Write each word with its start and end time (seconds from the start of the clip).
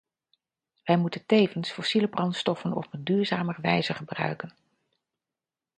Wij 0.83 0.97
moeten 0.97 1.25
tevens 1.25 1.71
fossiele 1.71 2.07
brandstoffen 2.07 2.73
op 2.75 2.87
een 2.93 3.03
duurzamere 3.03 3.61
wijze 3.61 3.93
gebruiken. 3.93 4.55